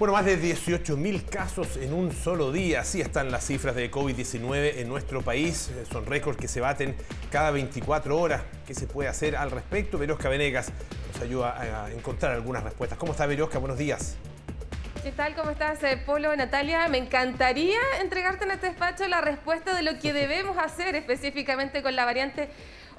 [0.00, 2.80] Bueno, más de 18.000 casos en un solo día.
[2.80, 5.68] Así están las cifras de COVID-19 en nuestro país.
[5.68, 6.96] Eh, son récords que se baten
[7.30, 8.40] cada 24 horas.
[8.66, 9.98] ¿Qué se puede hacer al respecto?
[9.98, 10.72] Verosca Venegas
[11.12, 12.98] nos ayuda a encontrar algunas respuestas.
[12.98, 13.58] ¿Cómo está Verosca?
[13.58, 14.16] Buenos días.
[15.02, 15.34] ¿Qué tal?
[15.34, 16.34] ¿Cómo estás, eh, Polo?
[16.34, 21.82] Natalia, me encantaría entregarte en este despacho la respuesta de lo que debemos hacer específicamente
[21.82, 22.48] con la variante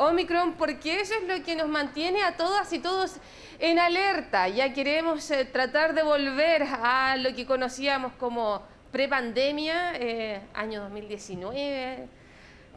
[0.00, 3.16] Omicron, porque eso es lo que nos mantiene a todas y todos
[3.58, 4.48] en alerta.
[4.48, 12.08] Ya queremos eh, tratar de volver a lo que conocíamos como prepandemia, eh, año 2019.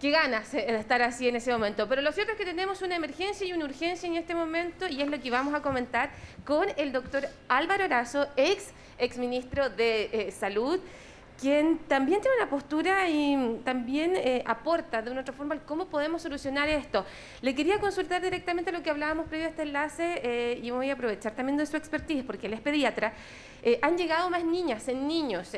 [0.02, 1.88] Qué ganas eh, de estar así en ese momento.
[1.88, 5.02] Pero lo cierto es que tenemos una emergencia y una urgencia en este momento y
[5.02, 6.12] es lo que vamos a comentar
[6.44, 10.78] con el doctor Álvaro Arazo, ex, ex ministro de Salud
[11.40, 16.22] quien también tiene una postura y también eh, aporta de una otra forma cómo podemos
[16.22, 17.06] solucionar esto.
[17.42, 20.94] Le quería consultar directamente lo que hablábamos previo a este enlace eh, y voy a
[20.94, 23.14] aprovechar también de su expertise porque él es pediatra.
[23.62, 25.52] Eh, han llegado más niñas en niños,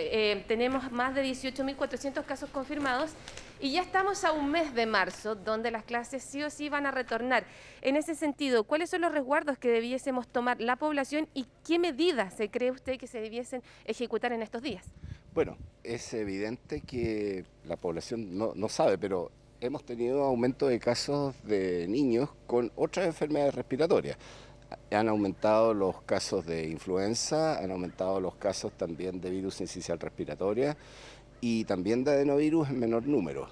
[0.48, 3.12] tenemos más de 18.400 casos confirmados
[3.60, 6.86] y ya estamos a un mes de marzo donde las clases sí o sí van
[6.86, 7.46] a retornar.
[7.82, 12.34] En ese sentido, ¿cuáles son los resguardos que debiésemos tomar la población y qué medidas
[12.34, 14.86] se cree usted que se debiesen ejecutar en estos días?
[15.34, 21.88] Bueno, es evidente que la población no, sabe, pero hemos tenido aumento de casos de
[21.88, 24.18] niños con otras enfermedades respiratorias.
[24.92, 30.76] Han aumentado los casos de influenza, han aumentado los casos también de virus incisional respiratoria
[31.48, 33.48] y también de adenovirus en menor número.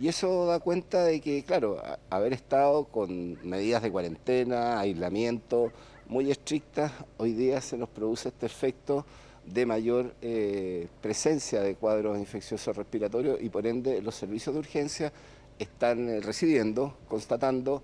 [0.00, 1.76] Y eso da cuenta de que, claro,
[2.08, 5.70] haber estado con medidas de cuarentena, aislamiento
[6.08, 9.04] muy estrictas, hoy día se nos produce este efecto
[9.44, 15.12] de mayor eh, presencia de cuadros infecciosos respiratorios y por ende los servicios de urgencia
[15.58, 17.82] están eh, recibiendo, constatando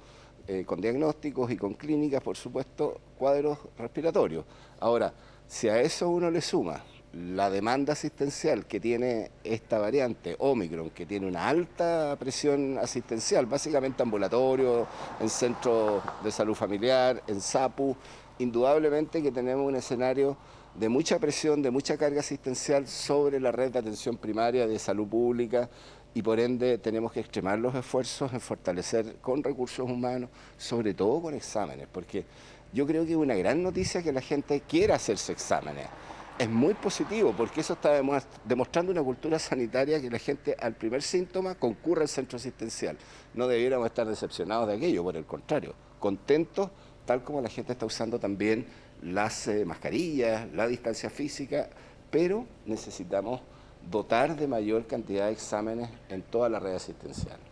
[0.49, 4.47] eh, con diagnósticos y con clínicas, por supuesto, cuadros respiratorios.
[4.79, 5.13] Ahora,
[5.47, 11.07] si a eso uno le suma la demanda asistencial que tiene esta variante Omicron, que
[11.07, 14.87] tiene una alta presión asistencial, básicamente ambulatorio,
[15.19, 17.97] en centro de salud familiar, en SAPU,
[18.39, 20.37] indudablemente que tenemos un escenario
[20.75, 25.09] de mucha presión, de mucha carga asistencial sobre la red de atención primaria de salud
[25.09, 25.69] pública
[26.15, 31.23] y por ende tenemos que extremar los esfuerzos en fortalecer con recursos humanos, sobre todo
[31.23, 32.25] con exámenes, porque
[32.73, 35.87] yo creo que es una gran noticia que la gente quiera hacerse exámenes.
[36.41, 38.01] Es muy positivo porque eso está
[38.47, 42.97] demostrando una cultura sanitaria que la gente al primer síntoma concurre al centro asistencial.
[43.35, 46.71] No debiéramos estar decepcionados de aquello, por el contrario, contentos,
[47.05, 48.65] tal como la gente está usando también
[49.03, 51.69] las eh, mascarillas, la distancia física,
[52.11, 53.43] pero necesitamos
[53.91, 57.50] dotar de mayor cantidad de exámenes en toda la red asistencial.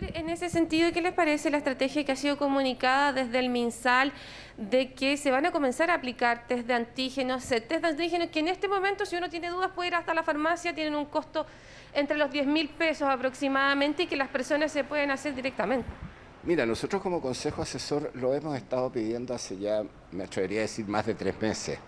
[0.00, 4.12] En ese sentido, ¿qué les parece la estrategia que ha sido comunicada desde el MinSal
[4.56, 8.40] de que se van a comenzar a aplicar test de antígenos, test de antígenos que
[8.40, 11.46] en este momento, si uno tiene dudas, puede ir hasta la farmacia, tienen un costo
[11.92, 15.88] entre los 10 mil pesos aproximadamente y que las personas se pueden hacer directamente?
[16.42, 19.82] Mira, nosotros como Consejo Asesor lo hemos estado pidiendo hace ya,
[20.12, 21.78] me atrevería a decir, más de tres meses,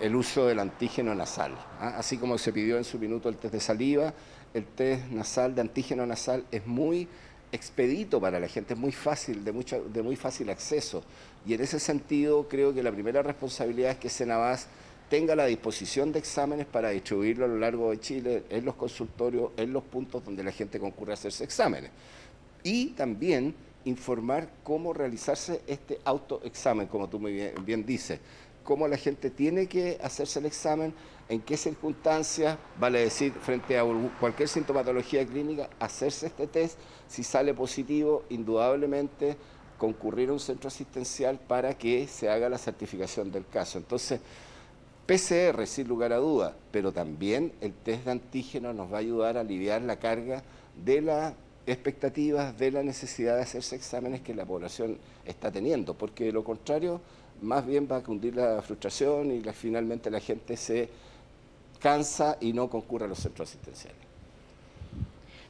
[0.00, 1.52] el uso del antígeno nasal.
[1.78, 1.94] ¿ah?
[1.96, 4.12] Así como se pidió en su minuto el test de saliva,
[4.52, 7.08] el test nasal de antígeno nasal es muy
[7.52, 11.02] expedito para la gente, es muy fácil, de, mucho, de muy fácil acceso.
[11.46, 14.68] Y en ese sentido creo que la primera responsabilidad es que Senabas
[15.08, 19.50] tenga la disposición de exámenes para distribuirlo a lo largo de Chile, en los consultorios,
[19.56, 21.90] en los puntos donde la gente concurre a hacerse exámenes.
[22.62, 28.20] Y también informar cómo realizarse este autoexamen, como tú muy bien, dices,
[28.64, 30.94] cómo la gente tiene que hacerse el examen,
[31.28, 33.84] en qué circunstancias, vale decir, frente a
[34.18, 36.78] cualquier sintomatología clínica, hacerse este test,
[37.08, 39.36] si sale positivo, indudablemente
[39.78, 43.78] concurrir a un centro asistencial para que se haga la certificación del caso.
[43.78, 44.20] Entonces,
[45.06, 49.36] PCR, sin lugar a duda, pero también el test de antígeno nos va a ayudar
[49.36, 50.42] a aliviar la carga
[50.84, 51.34] de la
[51.66, 56.44] expectativas de la necesidad de hacerse exámenes que la población está teniendo, porque de lo
[56.44, 57.00] contrario,
[57.42, 60.88] más bien va a cundir la frustración y finalmente la gente se
[61.78, 63.98] cansa y no concurre a los centros asistenciales.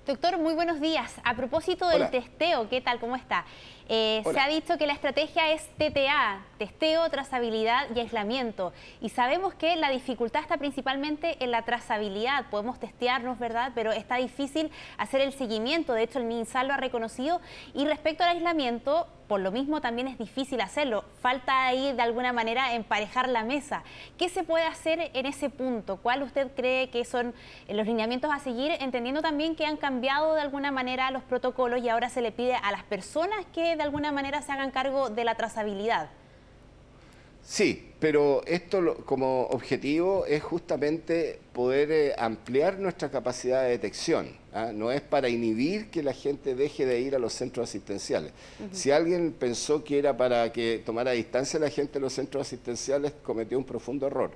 [0.07, 1.15] Doctor, muy buenos días.
[1.25, 2.99] A propósito del testeo, ¿qué tal?
[2.99, 3.45] ¿Cómo está?
[3.93, 8.73] Eh, se ha dicho que la estrategia es TTA, testeo, trazabilidad y aislamiento.
[9.01, 12.47] Y sabemos que la dificultad está principalmente en la trazabilidad.
[12.51, 13.73] Podemos testearnos, ¿verdad?
[13.75, 15.93] Pero está difícil hacer el seguimiento.
[15.93, 17.41] De hecho, el MinSal lo ha reconocido.
[17.75, 21.05] Y respecto al aislamiento, por lo mismo también es difícil hacerlo.
[21.21, 23.85] Falta ahí de alguna manera emparejar la mesa.
[24.19, 25.99] ¿Qué se puede hacer en ese punto?
[25.99, 27.33] ¿Cuál usted cree que son
[27.69, 28.73] los lineamientos a seguir?
[28.81, 32.57] Entendiendo también que han cambiado de alguna manera los protocolos y ahora se le pide
[32.57, 36.11] a las personas que de alguna manera se hagan cargo de la trazabilidad.
[37.43, 44.37] Sí, pero esto como objetivo es justamente poder eh, ampliar nuestra capacidad de detección.
[44.53, 44.71] ¿ah?
[44.75, 48.33] No es para inhibir que la gente deje de ir a los centros asistenciales.
[48.71, 53.15] Si alguien pensó que era para que tomara distancia la gente de los centros asistenciales,
[53.23, 54.33] cometió un profundo error.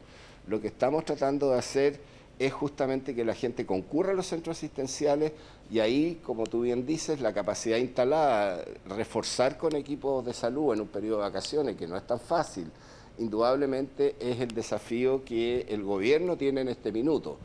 [0.46, 2.00] Lo que estamos tratando de hacer
[2.38, 5.32] es justamente que la gente concurra a los centros asistenciales
[5.70, 10.80] y ahí, como tú bien dices, la capacidad instalada, reforzar con equipos de salud en
[10.80, 12.70] un periodo de vacaciones, que no es tan fácil,
[13.18, 17.38] indudablemente es el desafío que el gobierno tiene en este minuto.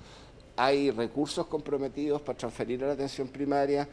[0.58, 3.88] Hay recursos comprometidos para transferir a la atención primaria,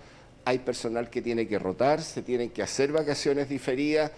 [0.44, 4.12] hay personal que tiene que rotar, se tienen que hacer vacaciones diferidas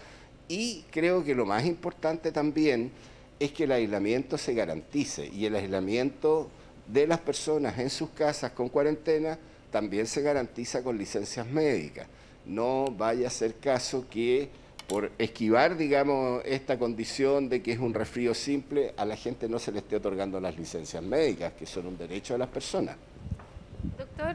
[0.47, 2.91] y creo que lo más importante también
[3.39, 6.49] es que el aislamiento se garantice y el aislamiento
[6.89, 9.39] de las personas en sus casas con cuarentena
[9.71, 12.07] también se garantiza con licencias médicas.
[12.47, 14.49] No vaya a ser caso que
[14.89, 19.59] por esquivar, digamos, esta condición de que es un resfrío simple, a la gente no
[19.59, 22.97] se le esté otorgando las licencias médicas, que son un derecho de las personas.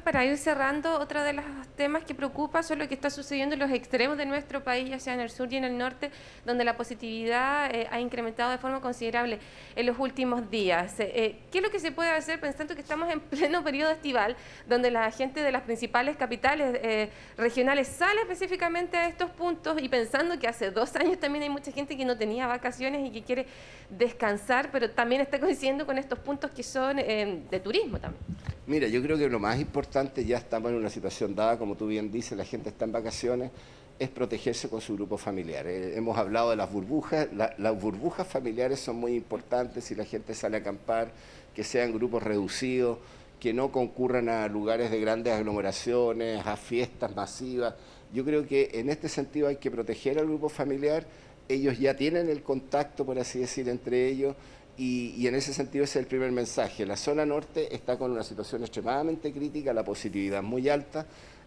[0.06, 1.44] Para ir cerrando, otro de los
[1.76, 4.98] temas que preocupa son lo que está sucediendo en los extremos de nuestro país, ya
[4.98, 6.10] sea en el sur y en el norte,
[6.46, 9.40] donde la positividad eh, ha incrementado de forma considerable
[9.76, 10.98] en los últimos días.
[11.02, 13.92] Eh, eh, ¿Qué es lo que se puede hacer pensando que estamos en pleno periodo
[13.92, 14.38] estival,
[14.70, 20.40] donde la gente de las principales capitales regionales sale específicamente a estos puntos y pensando
[20.40, 23.48] que hace dos años también hay mucha gente que no tenía vacaciones y que quiere
[23.90, 28.24] descansar, pero también está coincidiendo con estos puntos que son de turismo también?
[28.66, 31.88] Mira, yo creo que lo más importante, ya estamos en una situación dada, como tú
[31.88, 33.52] bien dices, la gente está en vacaciones,
[34.00, 35.68] es protegerse con su grupo familiar.
[35.68, 40.34] Eh, hemos hablado de las burbujas, las burbujas familiares son muy importantes si la gente
[40.34, 41.12] sale a acampar,
[41.54, 43.00] que sean grupos reducidos,
[43.38, 47.76] que no concurran a lugares de grandes aglomeraciones, a fiestas masivas.
[48.14, 51.06] Yo creo que en este sentido hay que proteger al grupo familiar,
[51.50, 54.38] ellos ya tienen el contacto, por así decir, entre ellos
[54.78, 56.86] y, en ese sentido ese es el primer mensaje.
[56.86, 61.06] La zona norte está con una situación extremadamente crítica, la positividad muy alta.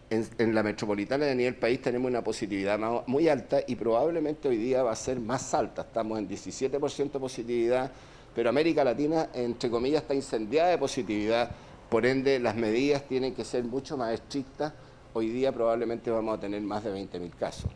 [0.09, 4.81] En, la metropolitana de nivel país tenemos una positividad muy alta y probablemente hoy día
[4.81, 5.81] va a ser más alta.
[5.81, 7.91] Estamos en 17% de positividad,
[8.33, 11.51] pero América Latina, entre comillas, está incendiada de positividad.
[11.89, 14.71] Por ende, las medidas tienen que ser mucho más estrictas.
[15.13, 17.69] Hoy día probablemente vamos a tener más de 20.000 casos.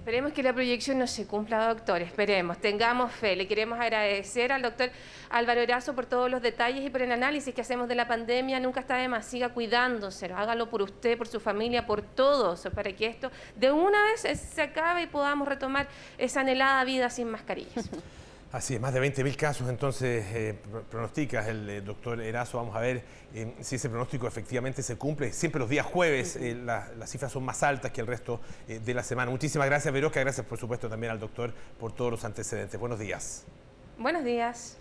[0.00, 2.00] Esperemos que la proyección no se cumpla, doctor.
[2.00, 3.36] Esperemos, tengamos fe.
[3.36, 4.90] Le queremos agradecer al doctor
[5.28, 8.58] Álvaro Erazo por todos los detalles y por el análisis que hacemos de la pandemia.
[8.60, 10.32] Nunca está de más, siga cuidándose.
[10.32, 14.62] Hágalo por usted, por su familia, por todos, para que esto de una vez se
[14.62, 15.86] acabe y podamos retomar
[16.16, 17.90] esa anhelada vida sin mascarillas.
[18.52, 20.58] Así es, más de 20.000 casos entonces eh,
[20.90, 22.58] pronostica el eh, doctor Erazo.
[22.58, 25.32] Vamos a ver eh, si ese pronóstico efectivamente se cumple.
[25.32, 26.36] Siempre los días jueves
[26.66, 29.30] las cifras son más altas que el resto de la semana.
[29.30, 30.18] Muchísimas gracias, Veroca.
[30.18, 32.78] Gracias, por supuesto, también al doctor por todos los antecedentes.
[32.80, 33.44] Buenos días.
[33.96, 34.79] Buenos días.